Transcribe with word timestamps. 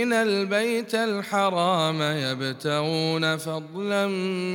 آمين 0.00 0.12
البيت 0.12 0.94
الحرام 0.94 2.02
يبتغون 2.02 3.36
فضلا 3.36 4.06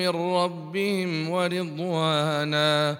من 0.01 0.09
ربهم 0.09 1.29
ورضوانا 1.29 2.97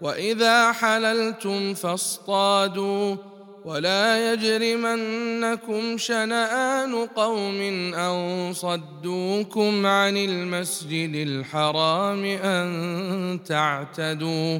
وإذا 0.00 0.72
حللتم 0.72 1.74
فاصطادوا 1.74 3.16
ولا 3.64 4.32
يجرمنكم 4.32 5.98
شنآن 5.98 6.94
قوم 6.94 7.60
أن 7.94 8.52
صدوكم 8.54 9.86
عن 9.86 10.16
المسجد 10.16 11.14
الحرام 11.14 12.24
أن 12.24 13.38
تعتدوا 13.46 14.58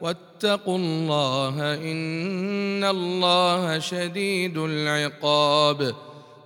واتقوا 0.00 0.78
الله 0.78 1.74
إن 1.74 2.84
الله 2.84 3.78
شديد 3.78 4.58
العقاب 4.58 5.94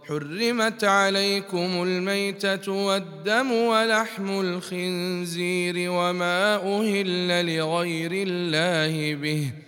حرمت 0.08 0.84
عليكم 0.84 1.82
الميتة 1.82 2.72
والدم 2.72 3.52
ولحم 3.52 4.40
الخنزير 4.40 5.90
وما 5.90 6.54
أهل 6.54 7.56
لغير 7.56 8.12
الله 8.12 9.14
به 9.14 9.67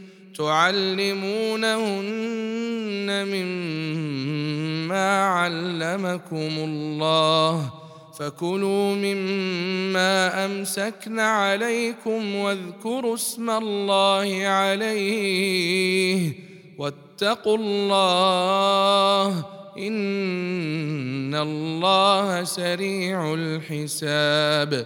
تعلمونهن 0.37 1.71
مما 3.27 5.23
علمكم 5.25 6.51
الله 6.57 7.73
فكلوا 8.19 8.93
مما 8.95 10.45
أمسكن 10.45 11.19
عليكم 11.19 12.35
واذكروا 12.35 13.15
اسم 13.15 13.49
الله 13.49 14.47
عليه 14.47 16.33
واتقوا 16.77 17.57
الله 17.57 19.45
إن 19.77 21.35
الله 21.35 22.43
سريع 22.43 23.33
الحساب 23.33 24.85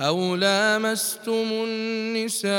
أو 0.00 0.36
لامستم 0.36 1.48
النساء 1.68 2.52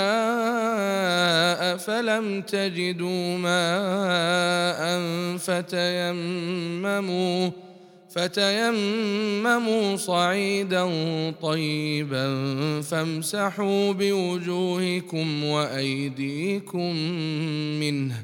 فلم 1.77 2.41
تجدوا 2.41 3.37
ماء 3.37 5.01
فتيمموا 5.37 7.49
فتيمموا 8.09 9.95
صعيدا 9.95 10.91
طيبا 11.41 12.25
فامسحوا 12.81 13.91
بوجوهكم 13.91 15.43
وايديكم 15.43 16.95
منه 17.79 18.23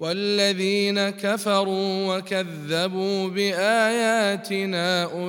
والذين 0.00 1.10
كفروا 1.10 2.16
وكذبوا 2.16 3.28
بآياتنا 3.28 5.04
أولئك 5.04 5.20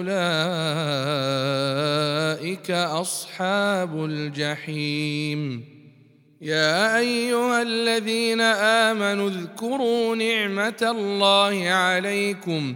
أصحاب 2.72 4.06
الجحيم. 4.06 5.66
يا 6.42 6.98
أيها 6.98 7.62
الذين 7.62 8.42
آمنوا 8.42 9.30
اذكروا 9.30 10.16
نعمة 10.16 10.82
الله 10.82 11.70
عليكم 11.70 12.76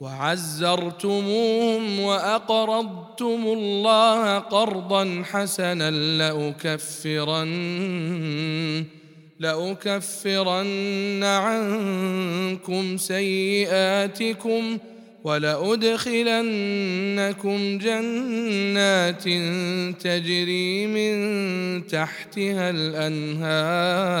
وعزرتموهم 0.00 2.00
وأقرضتم 2.00 3.42
الله 3.46 4.38
قرضا 4.38 5.22
حسنا 5.24 5.90
لاكفرن 5.90 7.50
لأكفرن 9.38 11.24
عنكم 11.24 12.96
سيئاتكم 12.96 14.78
ولأدخلنكم 15.24 16.18
جنات 17.78 19.24
تجري 20.02 20.86
من 20.86 21.86
تحتها 21.86 22.70
الأنهار 22.70 24.20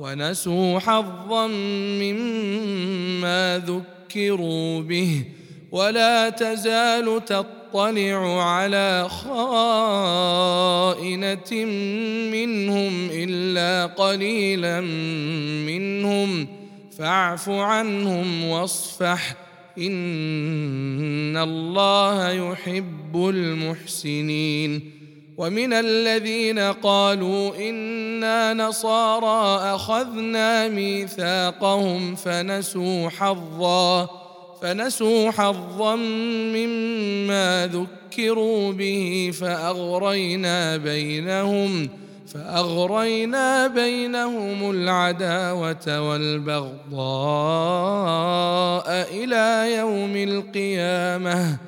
ونسوا 0.00 0.78
حظا 0.78 1.46
مما 2.00 3.62
ذكروا 3.66 4.80
به 4.80 5.24
ولا 5.72 6.28
تزال 6.28 7.24
تطلع 7.24 8.42
على 8.42 9.08
خائنة 9.08 9.64
منهم 12.32 13.08
إلا 13.12 13.86
قليلا 13.86 14.80
منهم. 15.66 16.46
فاعف 16.98 17.48
عنهم 17.48 18.44
واصفح. 18.44 19.34
إن 19.78 21.36
الله 21.36 22.30
يحب 22.30 23.28
المحسنين. 23.34 24.97
ومن 25.38 25.72
الذين 25.72 26.58
قالوا 26.58 27.56
إنا 27.56 28.54
نصارى 28.54 29.74
أخذنا 29.74 30.68
ميثاقهم 30.68 32.14
فنسوا 32.14 33.08
حظا 33.08 34.08
فنسوا 34.62 35.30
حظا 35.30 35.96
مما 35.96 37.70
ذكروا 37.72 38.72
به 38.72 39.30
فأغرينا 39.40 40.76
بينهم 40.76 41.88
فأغرينا 42.34 43.66
بينهم 43.66 44.70
العداوة 44.70 46.08
والبغضاء 46.08 46.98
إلى 49.12 49.76
يوم 49.76 50.16
القيامة. 50.16 51.67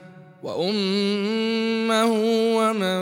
وأمه 0.43 2.11
ومن 2.57 3.01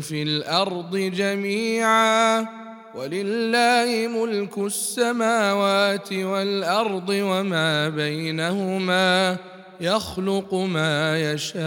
في 0.00 0.22
الأرض 0.22 0.96
جميعا 0.96 2.46
ولله 2.94 4.08
ملك 4.08 4.58
السماوات 4.58 6.12
والأرض 6.12 7.08
وما 7.08 7.88
بينهما 7.88 9.36
يخلق 9.80 10.54
ما 10.54 11.32
يشاء 11.32 11.64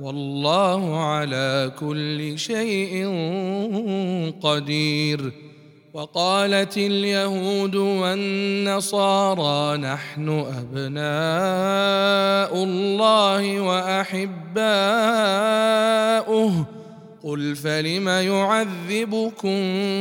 والله 0.00 1.04
على 1.04 1.72
كل 1.80 2.38
شيء 2.38 3.06
قدير. 4.42 5.32
وقالت 5.94 6.76
اليهود 6.76 7.76
والنصارى 7.76 9.78
نحن 9.78 10.28
أبناء 10.28 11.04
الله 12.64 13.60
وأحباؤه. 13.60 14.64
قل 17.24 17.56
فلم 17.56 18.08
يعذبكم 18.08 19.58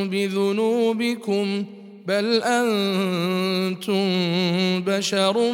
بذنوبكم؟ 0.10 1.66
بل 2.08 2.42
أنتم 2.44 4.04
بشر 4.84 5.52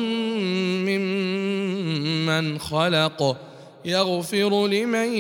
ممن 0.88 2.60
خلق. 2.60 3.38
يغفر 3.88 4.68
لمن 4.68 5.14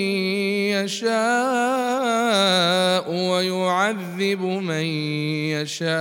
يشاء 0.75 1.11
ويعذب 3.11 4.41
من 4.41 4.85
يشاء. 5.55 5.97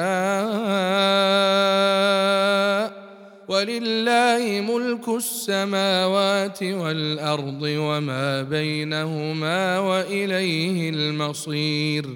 ولله 3.48 4.60
ملك 4.60 5.08
السماوات 5.08 6.62
والأرض 6.62 7.62
وما 7.62 8.42
بينهما 8.42 9.78
وإليه 9.78 10.90
المصير. 10.90 12.06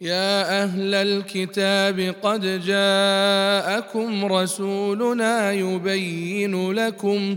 يا 0.00 0.62
أهل 0.62 0.94
الكتاب 0.94 2.14
قد 2.22 2.60
جاءكم 2.66 4.24
رسولنا 4.24 5.52
يبين 5.52 6.72
لكم 6.72 7.36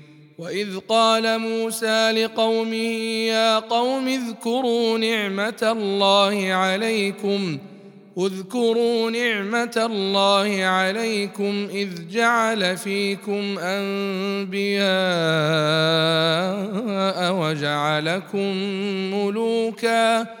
وإذ 0.41 0.77
قال 0.89 1.39
موسى 1.39 2.11
لقومه 2.11 2.93
يا 3.27 3.59
قوم 3.59 4.07
اذكروا 4.07 4.97
نعمة 4.97 5.59
الله 5.63 6.53
عليكم 6.53 7.57
اذكروا 8.17 9.11
نعمة 9.11 9.73
الله 9.77 10.63
عليكم 10.63 11.67
إذ 11.73 11.89
جعل 12.11 12.77
فيكم 12.77 13.59
أنبياء 13.59 14.81
وجعلكم 17.33 18.55
ملوكا 19.13 20.40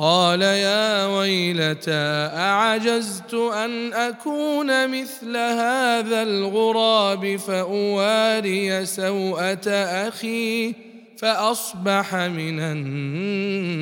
قال 0.00 0.42
يا 0.42 1.06
ويلتى 1.06 2.30
أعجزت 2.34 3.34
أن 3.34 3.92
أكون 3.92 5.00
مثل 5.00 5.36
هذا 5.36 6.22
الغراب 6.22 7.36
فأواري 7.36 8.86
سوءة 8.86 9.68
أخي 10.08 10.74
فأصبح 11.18 12.14
من 12.14 12.60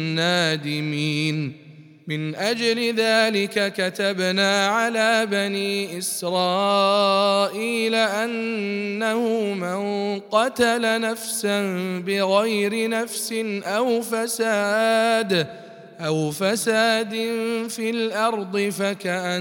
النادمين. 0.08 1.66
من 2.08 2.34
أجل 2.34 2.94
ذلك 2.94 3.72
كتبنا 3.72 4.68
على 4.68 5.26
بني 5.30 5.98
إسرائيل 5.98 7.94
أنه 7.94 9.20
من 9.54 10.20
قتل 10.20 11.00
نفسا 11.00 11.62
بغير 12.06 12.88
نفس 12.88 13.32
أو 13.64 14.02
فساد 14.02 15.65
أو 16.00 16.30
فساد 16.30 17.10
في 17.68 17.90
الأرض 17.90 18.58
فكأنما 18.58 19.40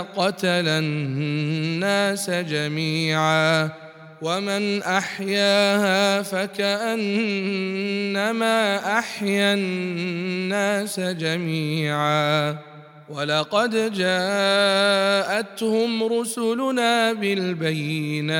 قتل 0.00 0.68
الناس 0.68 2.30
جميعا 2.30 3.70
ومن 4.22 4.82
أحياها 4.82 6.22
فكأنما 6.22 6.98
أحيا 8.98 9.54
الناس 9.54 11.00
جميعا 11.00 12.56
ولقد 13.08 13.92
جاءتهم 13.92 15.32
رسلنا 16.04 17.12
بالبينات 17.12 18.30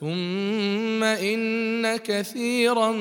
ثم 0.00 1.04
ان 1.04 1.96
كثيرا 1.96 2.92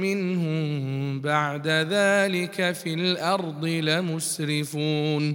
منهم 0.00 1.20
بعد 1.20 1.68
ذلك 1.68 2.72
في 2.72 2.94
الأرض 2.94 3.64
لمسرفون 3.64 5.34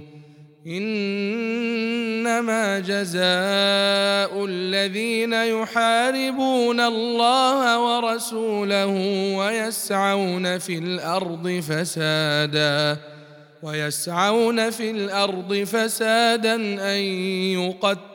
انما 0.66 2.78
جزاء 2.78 4.44
الذين 4.44 5.32
يحاربون 5.32 6.80
الله 6.80 7.80
ورسوله 7.80 8.86
ويسعون 9.36 10.58
في 10.58 10.78
الأرض 10.78 11.62
فسادا 11.68 12.96
ويسعون 13.62 14.70
في 14.70 14.90
الأرض 14.90 15.54
فسادا 15.54 16.54
ان 16.94 17.00
يقتلوا 17.52 18.13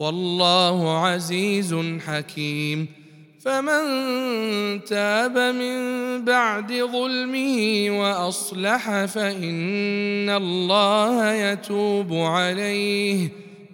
والله 0.00 1.06
عزيز 1.06 1.76
حكيم. 2.06 2.86
فمن 3.40 3.84
تاب 4.84 5.38
من 5.38 5.78
بعد 6.24 6.72
ظلمه 6.72 7.86
وأصلح 7.90 9.04
فإن 9.04 10.30
الله 10.30 11.32
يتوب 11.32 12.12
عليه. 12.12 13.28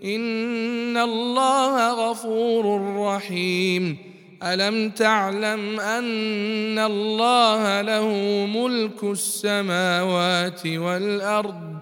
إن 0.05 0.97
الله 0.97 2.11
غفور 2.11 2.97
رحيم. 2.97 4.13
ألم 4.43 4.91
تعلم 4.91 5.81
أن 5.81 6.79
الله 6.79 7.81
له 7.81 8.09
ملك 8.55 9.05
السماوات 9.05 10.67
والأرض 10.67 11.82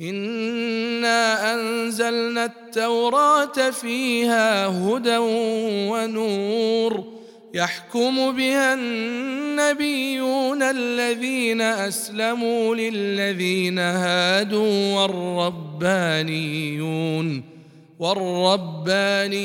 انا 0.00 1.54
انزلنا 1.54 2.44
التوراه 2.44 3.70
فيها 3.70 4.66
هدى 4.66 5.16
ونور 5.90 7.04
يحكم 7.54 8.36
بها 8.36 8.74
النبيون 8.74 10.62
الذين 10.62 11.60
اسلموا 11.60 12.74
للذين 12.74 13.78
هادوا 13.78 14.94
والربانيون 15.80 16.78
والربانيون 17.98 19.42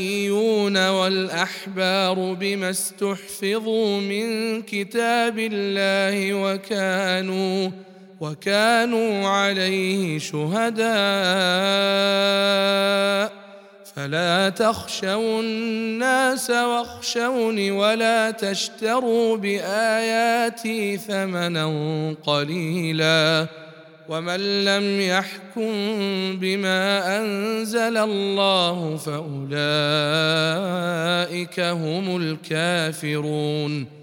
والاحبار 0.90 2.34
بما 2.34 2.70
استحفظوا 2.70 4.00
من 4.00 4.62
كتاب 4.62 5.40
الله 5.40 6.34
وكانوا 6.34 7.70
وكانوا 8.24 9.28
عليه 9.28 10.20
شهداء. 10.20 10.84
فلا 13.96 14.50
تخشوا 14.50 15.42
الناس 15.42 16.50
واخشوني 16.50 17.72
ولا 17.72 18.32
تشتروا 18.32 19.38
بآياتي 19.38 20.98
ثمنا 20.98 21.66
قليلا. 22.24 23.48
ومن 24.10 24.66
لم 24.66 25.02
يحكم 25.02 25.72
بما 26.40 27.18
أنزل 27.20 27.98
الله 27.98 28.98
فأولئك 28.98 29.40
هم 31.60 32.18
الكافرون. 32.18 34.03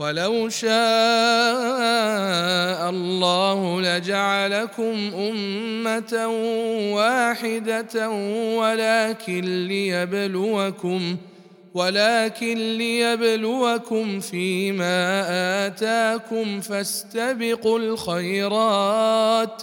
ولو 0.00 0.48
شاء 0.48 0.70
الله 2.90 3.80
لجعلكم 3.80 5.10
أمة 5.14 6.26
واحدة 6.94 8.10
ولكن 8.56 9.66
ليبلوكم 9.68 11.16
ولكن 11.74 12.78
ليبلوكم 12.78 14.20
فيما 14.20 15.26
آتاكم 15.66 16.60
فاستبقوا 16.60 17.78
الخيرات 17.78 19.62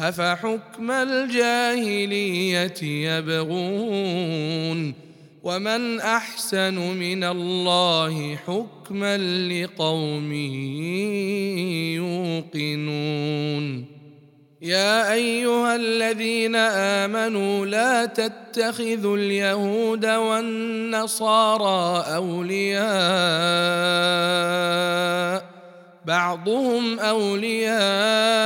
أفحكم 0.00 0.90
الجاهلية 0.90 2.82
يبغون 2.82 4.28
ومن 5.42 6.00
أحسن 6.00 6.74
من 6.74 7.24
الله 7.24 8.36
حكما 8.36 9.16
لقوم 9.48 10.32
يوقنون 12.54 13.84
يا 14.62 15.12
أيها 15.12 15.76
الذين 15.76 16.56
آمنوا 16.56 17.66
لا 17.66 18.04
تتخذوا 18.04 19.16
اليهود 19.16 20.06
والنصارى 20.06 22.04
أولياء 22.14 22.88
بعضهم 26.04 26.98
أولياء 26.98 28.40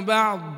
بعض 0.00 0.57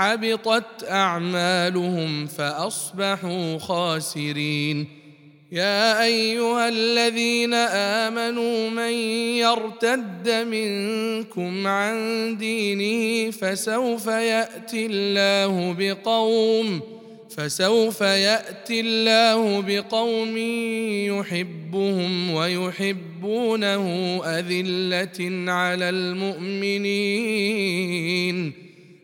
حبطت 0.00 0.84
أعمالهم 0.88 2.26
فأصبحوا 2.26 3.58
خاسرين. 3.58 4.86
يا 5.52 6.04
أيها 6.04 6.68
الذين 6.68 7.54
آمنوا 7.54 8.70
من 8.70 8.92
يرتد 9.44 10.30
منكم 10.30 11.66
عن 11.66 11.96
دينه 12.38 13.30
فسوف 13.30 14.06
يأتي 14.06 14.86
الله 14.86 15.76
بقوم 15.78 16.80
فسوف 17.36 18.00
يأتي 18.00 18.80
الله 18.80 19.60
بقوم 19.60 20.36
يحبهم 21.18 22.30
ويحبونه 22.30 23.86
أذلة 24.24 25.50
على 25.52 25.88
المؤمنين. 25.88 27.10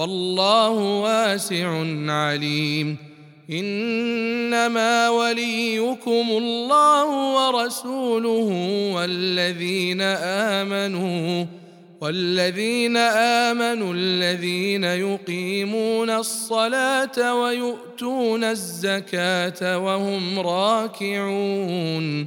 والله 0.00 1.00
واسع 1.00 1.68
عليم. 2.12 2.96
إنما 3.50 5.08
وليكم 5.08 6.26
الله 6.30 7.36
ورسوله 7.36 8.48
والذين 8.94 10.00
آمنوا 10.00 11.46
والذين 12.00 12.96
آمنوا 12.96 13.94
الذين 13.94 14.84
يقيمون 14.84 16.10
الصلاة 16.10 17.34
ويؤتون 17.34 18.44
الزكاة 18.44 19.78
وهم 19.78 20.38
راكعون. 20.38 22.26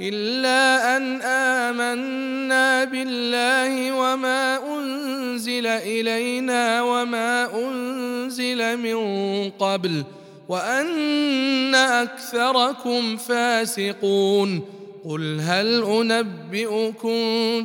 إلا 0.00 0.96
أن 0.96 1.22
آمنا 1.22 2.84
بالله 2.84 3.92
وما 3.92 4.58
أنزل 4.78 5.66
إلينا 5.66 6.82
وما 6.82 7.48
أنزل 7.54 8.76
من 8.76 9.50
قبل 9.50 10.04
وأن 10.48 11.74
أكثركم 11.74 13.16
فاسقون 13.16 14.62
قل 15.04 15.40
هل 15.40 15.82
أنبئكم 15.82 17.16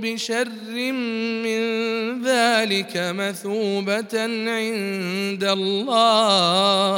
بشر 0.02 0.50
من 1.44 1.62
ذلك 2.24 2.92
مثوبة 2.96 4.22
عند 4.48 5.44
الله 5.44 6.98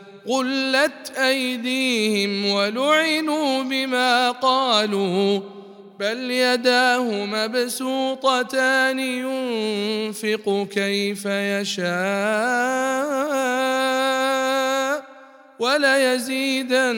غلت 0.27 1.17
أيديهم 1.17 2.45
ولعنوا 2.45 3.63
بما 3.63 4.31
قالوا 4.31 5.39
بل 5.99 6.31
يداه 6.31 7.25
مبسوطتان 7.25 8.99
ينفق 8.99 10.67
كيف 10.71 11.25
يشاء 11.25 11.91
وليزيدن 15.59 16.89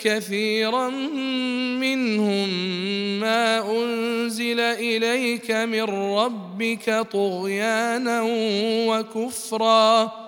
كثيرا 0.00 0.88
منهم 1.80 2.48
ما 3.20 3.70
أنزل 3.70 4.60
إليك 4.60 5.50
من 5.50 5.82
ربك 5.82 7.06
طغيانا 7.12 8.22
وكفرا 8.88 10.27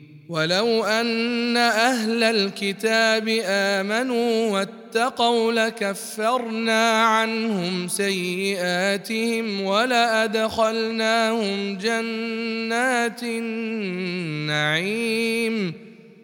ولو 0.31 0.83
أن 0.83 1.57
أهل 1.57 2.23
الكتاب 2.23 3.39
آمنوا 3.45 4.51
واتقوا 4.51 5.51
لكفرنا 5.51 7.03
عنهم 7.03 7.87
سيئاتهم 7.87 9.61
ولأدخلناهم 9.61 10.97
جنات 11.77 13.23
النعيم. 13.23 14.93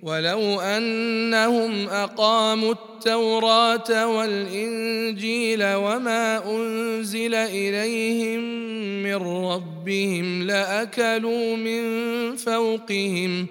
ولو 0.03 0.59
أنهم 0.61 1.87
أقاموا 1.87 2.71
التوراة 2.73 4.07
والإنجيل 4.07 5.73
وما 5.73 6.51
أنزل 6.55 7.35
إليهم 7.35 8.39
من 9.03 9.15
ربهم 9.15 10.43
لأكلوا 10.43 11.55
من 11.55 12.35
فوقهم 12.35 13.47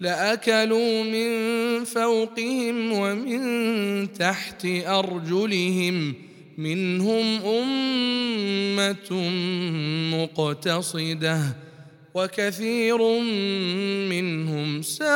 لأكلوا 0.00 1.02
من 1.02 1.84
فوقهم 1.84 2.92
ومن 2.92 4.12
تحت 4.12 4.66
أرجلهم 4.86 6.14
منهم 6.58 7.26
أمة 7.46 9.12
مقتصدة 10.16 11.40
وكثير 12.14 13.20
منهم 14.08 14.82
ساء 14.82 15.08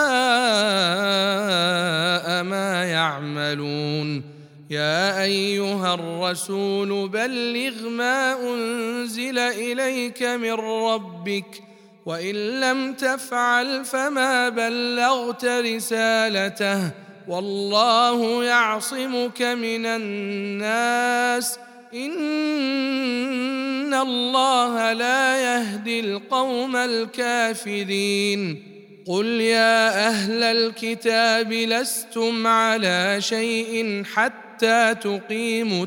ما 2.43 2.85
يعملون. 2.85 4.23
يا 4.71 5.23
أيها 5.23 5.95
الرسول 5.95 7.09
بلغ 7.09 7.89
ما 7.89 8.37
أنزل 8.55 9.39
إليك 9.39 10.23
من 10.23 10.53
ربك 10.53 11.72
وإن 12.07 12.61
لم 12.61 12.93
تفعل 12.93 13.85
فما 13.85 14.49
بلغت 14.49 15.45
رسالته 15.45 16.91
والله 17.29 18.45
يعصمك 18.45 19.43
من 19.43 19.87
الناس. 19.87 21.59
إن 21.95 23.95
الله 23.95 24.93
لا 24.93 25.43
يهدي 25.43 26.01
القوم 26.01 26.77
الكافرين. 26.77 28.73
قل 29.07 29.27
يا 29.27 30.09
أهل 30.09 30.43
الكتاب 30.43 31.53
لستم 31.53 32.47
على 32.47 33.17
شيء 33.19 34.03
حتى 34.15 34.95
تقيموا 34.95 35.87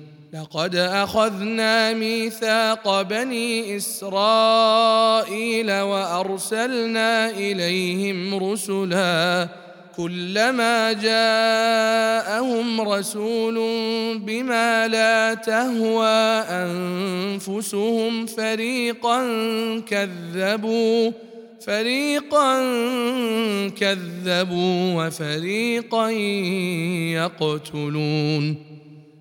لقد 0.33 0.75
أخذنا 0.75 1.93
ميثاق 1.93 3.01
بني 3.01 3.77
إسرائيل 3.77 5.71
وأرسلنا 5.71 7.29
إليهم 7.29 8.35
رسلا 8.51 9.47
كلما 9.97 10.93
جاءهم 10.93 12.81
رسول 12.81 13.55
بما 14.19 14.87
لا 14.87 15.33
تهوى 15.33 16.43
أنفسهم 16.49 18.25
فريقا 18.25 19.19
كذبوا 19.79 21.11
فريقا 21.65 22.59
كذبوا 23.69 25.05
وفريقا 25.05 26.09
يقتلون. 27.19 28.70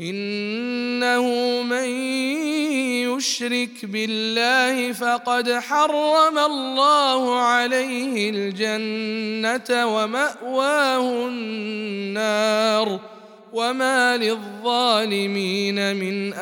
إنه 0.00 1.26
من 1.62 1.88
يشرك 3.08 3.84
بالله 3.84 4.92
فقد 4.92 5.52
حرم 5.52 6.38
الله 6.38 7.38
عليه 7.38 8.30
الجنة 8.30 9.86
ومأواه 9.86 11.26
النار 11.28 13.00
وما 13.52 14.16
للظالمين 14.16 15.96
من 15.96 16.32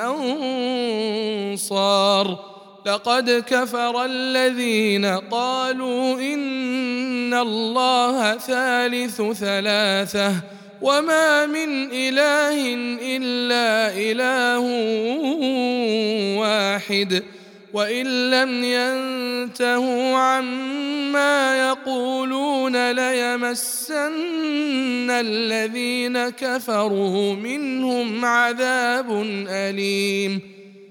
أنصار 1.51 2.51
لقد 2.87 3.45
كفر 3.47 4.05
الذين 4.05 5.07
قالوا 5.07 6.21
إن 6.21 7.35
الله 7.35 8.37
ثالث 8.37 9.23
ثلاثة 9.23 10.60
وما 10.81 11.47
من 11.47 11.93
اله 11.93 12.75
الا 13.03 13.93
اله 13.97 14.61
واحد 16.41 17.23
وان 17.73 18.31
لم 18.31 18.65
ينتهوا 18.65 20.17
عما 20.17 21.69
يقولون 21.69 22.91
ليمسن 22.91 24.11
الذين 25.11 26.29
كفروا 26.29 27.35
منهم 27.35 28.25
عذاب 28.25 29.23
اليم 29.49 30.60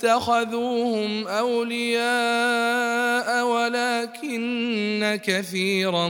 اتخذوهم 0.00 1.28
أولياء 1.28 2.06
ولكن 3.46 5.20
كثيرا 5.24 6.08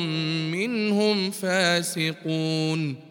منهم 0.53 1.31
فاسقون. 1.31 3.11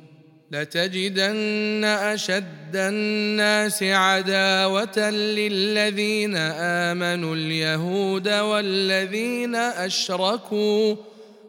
لتجدن 0.52 1.84
أشد 1.84 2.76
الناس 2.76 3.84
عداوة 3.84 5.10
للذين 5.10 6.36
آمنوا 6.36 7.36
اليهود 7.36 8.30
والذين 8.30 9.56
أشركوا 9.56 10.96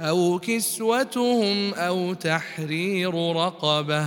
أو 0.00 0.38
كسوتهم 0.38 1.74
أو 1.74 2.14
تحرير 2.14 3.14
رقبة 3.36 4.06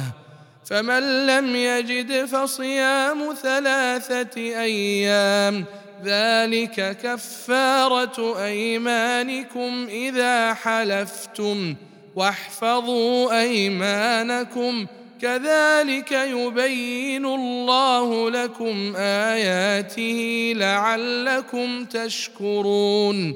فمن 0.65 1.27
لم 1.27 1.55
يجد 1.55 2.25
فصيام 2.25 3.33
ثلاثة 3.41 4.41
أيام 4.41 5.65
ذلك 6.03 6.97
كفارة 7.03 8.43
أيمانكم 8.45 9.87
إذا 9.89 10.53
حلفتم 10.53 11.75
واحفظوا 12.15 13.41
أيمانكم 13.41 14.85
كذلك 15.21 16.11
يبين 16.11 17.25
الله 17.25 18.29
لكم 18.29 18.95
آياته 18.95 20.53
لعلكم 20.55 21.85
تشكرون 21.85 23.35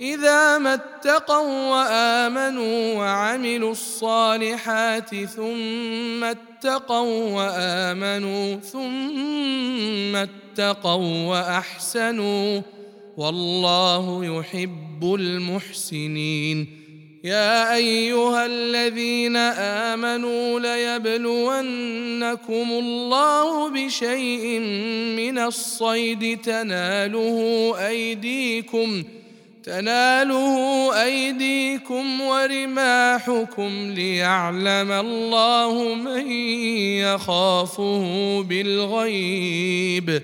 إذا 0.00 0.58
ما 0.58 0.74
اتقوا 0.74 1.70
وآمنوا 1.70 2.94
وعملوا 2.94 3.72
الصالحات 3.72 5.14
ثم 5.14 6.24
اتقوا 6.24 7.30
وآمنوا 7.30 8.56
ثم 8.56 10.16
اتقوا 10.16 11.26
وأحسنوا 11.26 12.62
والله 13.16 14.24
يحب 14.24 15.14
المحسنين. 15.14 16.86
يا 17.24 17.74
أيها 17.74 18.46
الذين 18.46 19.36
آمنوا 19.96 20.60
ليبلونكم 20.60 21.58
الله 22.70 23.68
بشيء 23.70 24.60
من 25.16 25.38
الصيد 25.38 26.40
تناله 26.40 27.74
أيديكم 27.88 29.04
تناله 29.66 30.56
أيديكم 31.02 32.20
ورماحكم 32.20 33.92
ليعلم 33.94 34.92
الله 34.92 35.94
من 35.94 36.30
يخافه 37.02 38.42
بالغيب. 38.42 40.22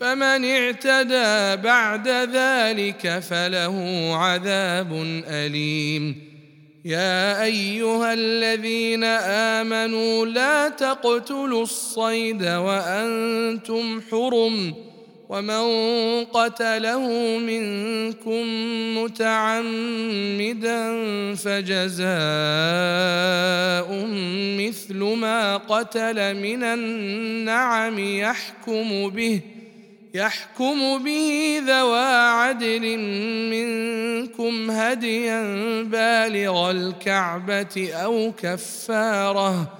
فمن 0.00 0.44
اعتدى 0.44 1.62
بعد 1.62 2.08
ذلك 2.08 3.18
فله 3.18 3.76
عذاب 4.14 4.92
أليم. 5.28 6.30
يا 6.84 7.42
أيها 7.42 8.12
الذين 8.12 9.04
آمنوا 9.54 10.26
لا 10.26 10.68
تقتلوا 10.68 11.62
الصيد 11.62 12.42
وأنتم 12.42 14.00
حرم. 14.10 14.89
ومن 15.30 15.64
قتله 16.24 17.08
منكم 17.38 18.42
متعمدا 18.98 20.80
فجزاء 21.34 22.08
مثل 24.58 24.98
ما 24.98 25.56
قتل 25.56 26.34
من 26.34 26.62
النعم 26.64 27.98
يحكم 27.98 29.08
به 29.08 29.40
يحكم 30.14 31.04
به 31.04 31.62
ذوى 31.66 32.14
عدل 32.14 32.98
منكم 33.50 34.70
هديا 34.70 35.42
بالغ 35.82 36.70
الكعبة 36.70 37.92
أو 37.94 38.32
كفارة. 38.42 39.79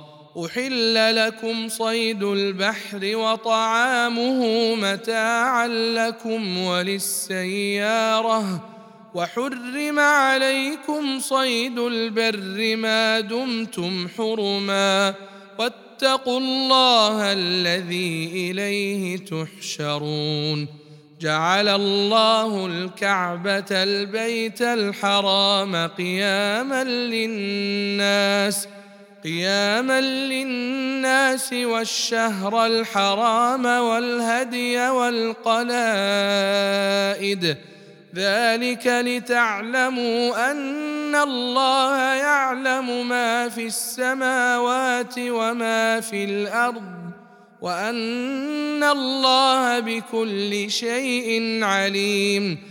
أحل 0.37 1.15
لكم 1.15 1.69
صيد 1.69 2.23
البحر 2.23 3.15
وطعامه 3.15 4.75
متاعا 4.75 5.67
لكم 5.67 6.57
وللسيارة 6.57 8.63
وحرم 9.13 9.99
عليكم 9.99 11.19
صيد 11.19 11.79
البر 11.79 12.75
ما 12.75 13.19
دمتم 13.19 14.07
حرما 14.17 15.13
واتقوا 15.59 16.39
الله 16.39 17.33
الذي 17.33 18.29
إليه 18.33 19.17
تحشرون 19.17 20.67
جعل 21.21 21.67
الله 21.67 22.65
الكعبة 22.65 23.65
البيت 23.71 24.61
الحرام 24.61 25.87
قياما 25.87 26.83
للناس 26.83 28.67
قياما 29.23 30.01
للناس 30.01 31.53
والشهر 31.53 32.65
الحرام 32.65 33.65
والهدي 33.65 34.89
والقلائد. 34.89 35.61
ذلك 38.15 38.87
لتعلموا 38.87 40.51
أن 40.51 41.15
الله 41.15 41.97
يعلم 42.13 43.07
ما 43.09 43.49
في 43.49 43.65
السماوات 43.65 45.15
وما 45.17 45.99
في 45.99 46.23
الأرض 46.23 46.83
وأن 47.61 48.83
الله 48.83 49.79
بكل 49.79 50.71
شيء 50.71 51.59
عليم. 51.63 52.70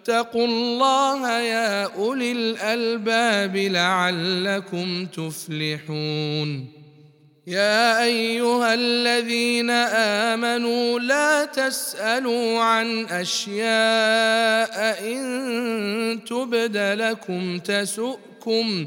فاتقوا 0.00 0.46
الله 0.46 1.40
يا 1.40 1.84
أولي 1.84 2.32
الألباب 2.32 3.56
لعلكم 3.56 5.06
تفلحون. 5.06 6.66
يا 7.46 8.04
أيها 8.04 8.74
الذين 8.74 9.70
آمنوا 10.30 11.00
لا 11.00 11.44
تسألوا 11.44 12.60
عن 12.60 13.04
أشياء 13.06 15.04
إن 15.12 16.20
تبد 16.24 16.76
لكم 16.76 17.58
تسؤكم 17.58 18.86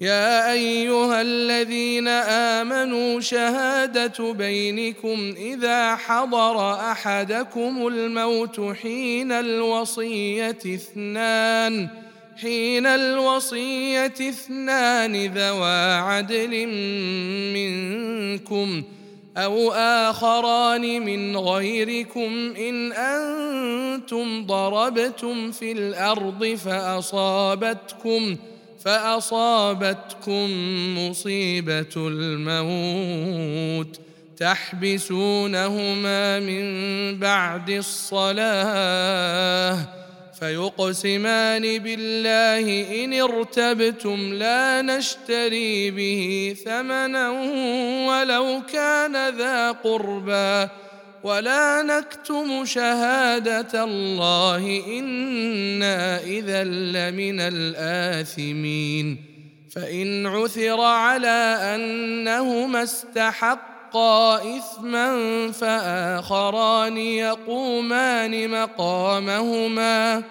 يا 0.00 0.52
أيها 0.52 1.20
الذين 1.22 2.08
آمنوا 2.08 3.20
شهادة 3.20 4.32
بينكم 4.32 5.34
إذا 5.36 5.96
حضر 5.96 6.74
أحدكم 6.74 7.86
الموت 7.86 8.60
حين 8.82 9.32
الوصية 9.32 10.58
اثنان 10.66 11.88
حين 12.42 12.86
الوصية 12.86 14.14
اثنان 14.20 15.26
ذوا 15.26 15.94
عدل 15.94 16.66
منكم 17.54 18.82
أو 19.36 19.72
آخران 19.72 21.02
من 21.02 21.36
غيركم 21.36 22.54
إن 22.58 22.92
أنتم 22.92 24.46
ضربتم 24.46 25.52
في 25.52 25.72
الأرض 25.72 26.44
فأصابتكم 26.44 28.36
فأصابتكم 28.84 30.50
مصيبة 30.98 31.94
الموت 31.96 34.00
تحبسونهما 34.36 36.40
من 36.40 36.64
بعد 37.18 37.70
الصلاة 37.70 39.78
فيقسمان 40.40 41.78
بالله 41.78 43.04
إن 43.04 43.20
ارتبتم 43.20 44.34
لا 44.34 44.82
نشتري 44.82 45.90
به 45.90 46.56
ثمنا 46.64 47.30
ولو 48.08 48.62
كان 48.72 49.36
ذا 49.36 49.70
قربى 49.70 50.68
ولا 51.24 51.82
نكتم 51.82 52.64
شهاده 52.64 53.84
الله 53.84 54.82
أنا 54.98 56.20
اذا 56.20 56.64
لمن 56.64 57.40
الاثمين 57.40 59.16
فان 59.74 60.26
عثر 60.26 60.80
على 60.80 61.58
انهما 61.74 62.82
استحقا 62.82 64.36
إثما 64.58 65.52
فآخران 65.52 66.96
يقومان 66.96 68.50
مقامهما 68.50 70.22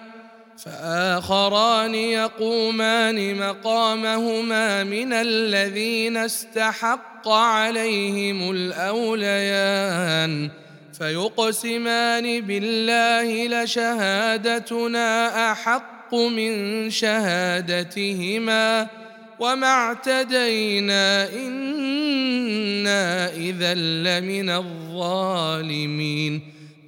فآخران 0.58 1.94
يقومان 1.94 3.48
مقامهما 3.48 4.84
من 4.84 5.12
الذين 5.12 6.16
استحق 6.16 7.28
عليهم 7.28 8.50
الأوليان 8.50 10.50
فيقسمان 10.98 12.40
بالله 12.40 13.62
لشهادتنا 13.62 15.52
أحق 15.52 16.14
من 16.14 16.90
شهادتهما 16.90 18.86
وما 19.38 19.66
اعتدينا 19.66 21.28
إنا 21.32 23.28
إذا 23.28 23.74
لمن 23.74 24.50
الظالمين. 24.50 26.42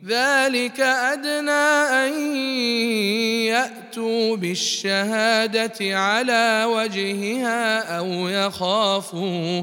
ذلك 0.06 0.80
أدنى 0.80 1.50
أن 1.50 2.36
يأتوا 3.46 4.36
بالشهادة 4.36 5.98
على 5.98 6.64
وجهها 6.68 7.98
أو 7.98 8.28
يخافوا 8.28 9.62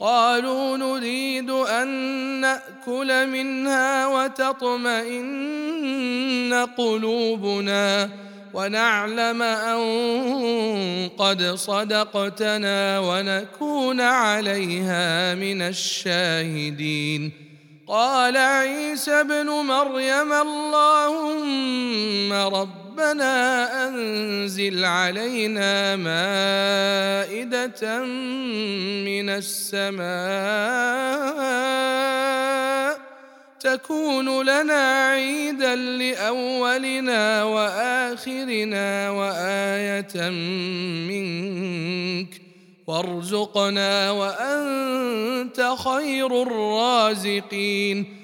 قالوا 0.00 0.76
نريد 0.76 1.50
أن 1.50 1.88
نأكل 2.40 3.26
منها 3.26 4.06
وتطمئن 4.06 5.34
قلوبنا 6.78 8.10
ونعلم 8.54 9.42
أن 9.42 9.80
قد 11.18 11.42
صدقتنا 11.42 12.98
ونكون 12.98 14.00
عليها 14.00 15.34
من 15.34 15.62
الشاهدين. 15.62 17.32
قال 17.88 18.36
عيسى 18.36 19.20
ابن 19.20 19.46
مريم 19.46 20.32
اللهم 20.32 22.32
ربنا 22.94 23.88
أنزل 23.88 24.84
علينا 24.84 25.96
مائدة 25.96 27.82
من 29.04 29.28
السماء 29.30 30.04
تكون 33.60 34.42
لنا 34.42 35.08
عيدا 35.10 35.74
لأولنا 35.76 37.44
وآخرنا 37.44 39.10
وآية 39.10 40.30
منك 41.10 42.40
وارزقنا 42.86 44.10
وأنت 44.10 45.74
خير 45.84 46.42
الرازقين 46.42 48.23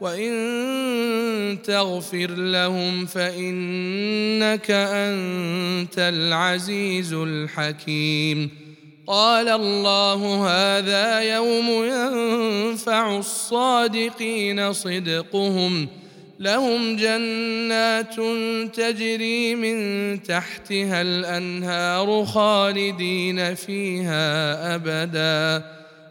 وان 0.00 1.58
تغفر 1.64 2.30
لهم 2.30 3.06
فانك 3.06 4.70
انت 4.70 5.98
العزيز 5.98 7.12
الحكيم 7.12 8.50
قال 9.06 9.48
الله 9.48 10.46
هذا 10.48 11.20
يوم 11.20 11.66
ينفع 11.84 13.18
الصادقين 13.18 14.72
صدقهم 14.72 15.88
لهم 16.38 16.96
جنات 16.96 18.14
تجري 18.74 19.54
من 19.54 20.22
تحتها 20.22 21.02
الانهار 21.02 22.24
خالدين 22.24 23.54
فيها 23.54 24.74
ابدا 24.74 25.77